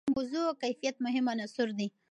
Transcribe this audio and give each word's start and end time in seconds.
وضوح 0.17 0.43
او 0.49 0.53
کیفیت 0.63 0.95
مهم 1.05 1.25
عناصر 1.33 1.67
دي. 1.77 1.87